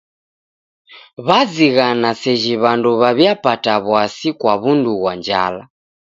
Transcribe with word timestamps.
Wazighana 1.27 2.09
seji 2.21 2.53
w'andu 2.61 2.89
w'aw'iapata 2.99 3.73
w'asi 3.87 4.29
kwa 4.39 4.53
w'undu 4.61 4.91
ghwa 4.99 5.13
njala. 5.19 5.63